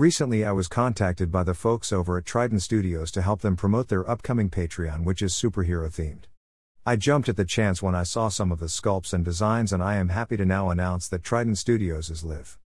Recently, 0.00 0.46
I 0.46 0.52
was 0.52 0.66
contacted 0.66 1.30
by 1.30 1.44
the 1.44 1.52
folks 1.52 1.92
over 1.92 2.16
at 2.16 2.24
Trident 2.24 2.62
Studios 2.62 3.10
to 3.10 3.20
help 3.20 3.42
them 3.42 3.54
promote 3.54 3.88
their 3.88 4.08
upcoming 4.08 4.48
Patreon, 4.48 5.04
which 5.04 5.20
is 5.20 5.34
superhero 5.34 5.90
themed. 5.90 6.22
I 6.86 6.96
jumped 6.96 7.28
at 7.28 7.36
the 7.36 7.44
chance 7.44 7.82
when 7.82 7.94
I 7.94 8.04
saw 8.04 8.30
some 8.30 8.50
of 8.50 8.60
the 8.60 8.68
sculpts 8.68 9.12
and 9.12 9.22
designs, 9.22 9.74
and 9.74 9.82
I 9.82 9.96
am 9.96 10.08
happy 10.08 10.38
to 10.38 10.46
now 10.46 10.70
announce 10.70 11.06
that 11.08 11.22
Trident 11.22 11.58
Studios 11.58 12.08
is 12.08 12.24
live. 12.24 12.58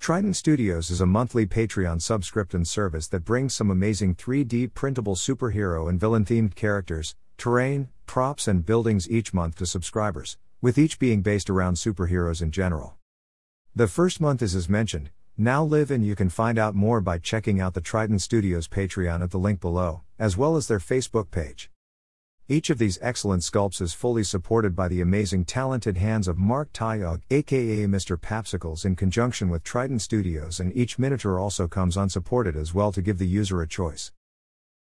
Trident 0.00 0.36
Studios 0.36 0.88
is 0.88 1.02
a 1.02 1.06
monthly 1.06 1.44
Patreon 1.44 2.00
subscription 2.00 2.64
service 2.64 3.08
that 3.08 3.26
brings 3.26 3.52
some 3.52 3.70
amazing 3.70 4.14
3D 4.14 4.72
printable 4.72 5.16
superhero 5.16 5.86
and 5.86 6.00
villain 6.00 6.24
themed 6.24 6.54
characters, 6.54 7.14
terrain, 7.36 7.90
props, 8.06 8.48
and 8.48 8.64
buildings 8.64 9.06
each 9.10 9.34
month 9.34 9.56
to 9.56 9.66
subscribers, 9.66 10.38
with 10.62 10.78
each 10.78 10.98
being 10.98 11.20
based 11.20 11.50
around 11.50 11.74
superheroes 11.74 12.40
in 12.40 12.50
general. 12.50 12.94
The 13.76 13.86
first 13.86 14.18
month 14.18 14.40
is 14.40 14.54
as 14.54 14.66
mentioned, 14.66 15.10
now 15.36 15.64
live 15.64 15.90
and 15.90 16.06
you 16.06 16.14
can 16.14 16.28
find 16.28 16.58
out 16.58 16.76
more 16.76 17.00
by 17.00 17.18
checking 17.18 17.60
out 17.60 17.74
the 17.74 17.80
Trident 17.80 18.22
Studios 18.22 18.68
Patreon 18.68 19.20
at 19.20 19.32
the 19.32 19.38
link 19.38 19.60
below, 19.60 20.02
as 20.16 20.36
well 20.36 20.56
as 20.56 20.68
their 20.68 20.78
Facebook 20.78 21.32
page. 21.32 21.70
Each 22.46 22.70
of 22.70 22.78
these 22.78 22.98
excellent 23.02 23.42
sculpts 23.42 23.80
is 23.80 23.94
fully 23.94 24.22
supported 24.22 24.76
by 24.76 24.86
the 24.86 25.00
amazing 25.00 25.44
talented 25.44 25.96
hands 25.96 26.28
of 26.28 26.38
Mark 26.38 26.72
Tyog, 26.72 27.22
aka 27.30 27.86
Mr. 27.86 28.20
Papsicles, 28.20 28.84
in 28.84 28.94
conjunction 28.94 29.48
with 29.48 29.64
Trident 29.64 30.02
Studios, 30.02 30.60
and 30.60 30.76
each 30.76 30.98
miniature 30.98 31.38
also 31.38 31.66
comes 31.66 31.96
unsupported 31.96 32.54
as 32.54 32.72
well 32.72 32.92
to 32.92 33.02
give 33.02 33.18
the 33.18 33.26
user 33.26 33.60
a 33.60 33.66
choice. 33.66 34.12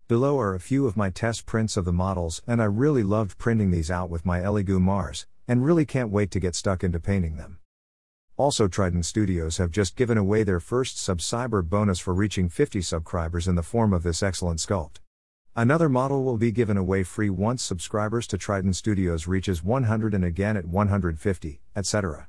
Below 0.08 0.39
are 0.39 0.53
a 0.53 0.59
few 0.59 0.85
of 0.85 0.97
my 0.97 1.09
test 1.09 1.47
prints 1.47 1.77
of 1.77 1.85
the 1.85 1.94
models, 1.94 2.44
and 2.45 2.61
I 2.61 2.66
really 2.66 3.02
loved 3.02 3.38
printing 3.39 3.72
these 3.72 3.89
out 3.89 4.09
with 4.09 4.25
my 4.25 4.41
Elegoo 4.41 4.80
Mars, 4.80 5.25
and 5.47 5.66
really 5.66 5.85
can't 5.85 6.11
wait 6.11 6.30
to 6.31 6.39
get 6.39 6.53
stuck 6.53 6.83
into 6.83 6.99
painting 6.99 7.38
them. 7.38 7.58
Also, 8.36 8.68
Trident 8.68 9.05
Studios 9.05 9.58
have 9.58 9.70
just 9.70 9.96
given 9.96 10.18
away 10.18 10.42
their 10.42 10.60
first 10.60 10.98
Subscriber 10.98 11.62
bonus 11.62 12.00
for 12.00 12.16
reaching 12.16 12.50
50 12.50 12.82
subscribers 12.82 13.48
in 13.48 13.54
the 13.54 13.62
form 13.62 13.94
of 13.94 14.02
this 14.02 14.23
excellent 14.23 14.59
sculpt. 14.59 15.02
Another 15.56 15.88
model 15.88 16.23
will 16.23 16.38
be 16.38 16.52
given 16.52 16.75
away 16.75 17.03
free 17.03 17.30
once 17.30 17.62
subscribers 17.62 18.25
to 18.25 18.40
Trident 18.40 18.75
Studios 18.75 19.28
reaches 19.28 19.64
100 19.64 20.16
and 20.16 20.25
again 20.25 20.58
at 20.58 20.66
150, 20.66 21.62
etc. 21.75 22.28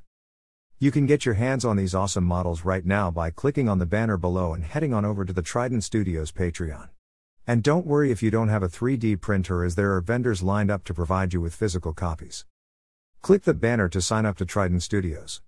You 0.77 0.91
can 0.91 1.07
get 1.07 1.25
your 1.25 1.33
hands 1.33 1.65
on 1.65 1.75
these 1.75 1.95
awesome 1.95 2.23
models 2.23 2.63
right 2.63 2.85
now 2.85 3.09
by 3.09 3.31
clicking 3.31 3.67
on 3.67 3.79
the 3.79 3.87
banner 3.87 4.17
below 4.17 4.53
and 4.53 4.63
heading 4.63 4.93
on 4.93 5.05
over 5.05 5.25
to 5.25 5.33
the 5.33 5.41
Trident 5.41 5.83
Studios 5.83 6.31
Patreon. 6.31 6.89
And 7.47 7.63
don't 7.63 7.87
worry 7.87 8.11
if 8.11 8.21
you 8.21 8.29
don't 8.29 8.49
have 8.49 8.61
a 8.61 8.67
3D 8.67 9.21
printer, 9.21 9.63
as 9.63 9.73
there 9.73 9.95
are 9.95 10.01
vendors 10.01 10.43
lined 10.43 10.69
up 10.69 10.83
to 10.83 10.93
provide 10.93 11.33
you 11.33 11.41
with 11.41 11.55
physical 11.55 11.93
copies. 11.93 12.45
Click 13.23 13.41
the 13.41 13.55
banner 13.55 13.89
to 13.89 14.03
sign 14.03 14.27
up 14.27 14.37
to 14.37 14.45
Trident 14.45 14.83
Studios. 14.83 15.41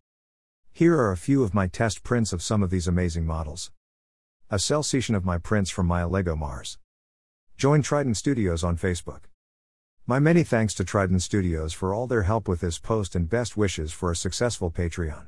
Here 0.78 0.95
are 0.95 1.11
a 1.11 1.17
few 1.17 1.42
of 1.42 1.56
my 1.56 1.66
test 1.66 2.03
prints 2.03 2.31
of 2.31 2.44
some 2.44 2.61
of 2.61 2.70
these 2.70 2.88
amazing 2.88 3.25
models. 3.25 3.72
A 4.52 4.59
cell 4.59 4.83
session 4.83 5.16
of 5.16 5.25
my 5.25 5.39
prints 5.39 5.72
from 5.72 5.88
my 5.88 6.03
Elegoo 6.03 6.38
Mars. 6.38 6.78
Join 7.58 7.81
Trident 7.81 8.16
Studios 8.16 8.64
on 8.64 8.78
Facebook. 8.78 9.22
My 10.05 10.20
many 10.20 10.44
thanks 10.44 10.75
to 10.75 10.83
Trident 10.83 11.23
Studios 11.23 11.73
for 11.73 11.95
all 11.95 12.05
their 12.05 12.22
help 12.22 12.48
with 12.48 12.61
this 12.61 12.78
post 12.78 13.16
and 13.16 13.28
best 13.28 13.58
wishes 13.58 13.92
for 13.92 14.11
a 14.11 14.16
successful 14.16 14.70
Patreon. 14.70 15.23